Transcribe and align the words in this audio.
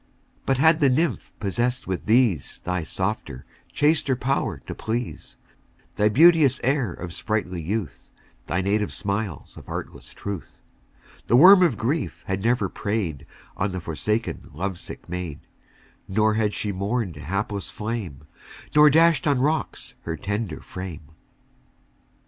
2 0.01 0.07
But 0.47 0.57
had 0.57 0.79
the 0.79 0.89
nymph 0.89 1.31
possess'd 1.39 1.85
with 1.85 2.05
these 2.07 2.59
Thy 2.61 2.81
softer, 2.83 3.45
chaster 3.71 4.15
power 4.15 4.57
to 4.65 4.73
please, 4.73 5.37
Thy 5.95 6.09
beauteous 6.09 6.59
air 6.63 6.91
of 6.91 7.13
sprightly 7.13 7.61
youth, 7.61 8.11
Thy 8.47 8.61
native 8.61 8.91
smiles 8.91 9.57
of 9.57 9.69
artless 9.69 10.15
truth 10.15 10.59
3 11.17 11.21
The 11.27 11.35
worm 11.35 11.61
of 11.61 11.77
grief 11.77 12.23
had 12.25 12.41
never 12.43 12.67
prey'd 12.67 13.27
On 13.55 13.71
the 13.73 13.79
forsaken 13.79 14.49
love 14.55 14.79
sick 14.79 15.07
maid; 15.07 15.39
Nor 16.07 16.33
had 16.33 16.55
she 16.55 16.71
mourn'd 16.71 17.17
a 17.17 17.21
hapless 17.21 17.69
flame, 17.69 18.23
Nor 18.75 18.89
dash'd 18.89 19.27
on 19.27 19.37
rocks 19.39 19.93
her 20.01 20.17
tender 20.17 20.61
frame. 20.61 21.09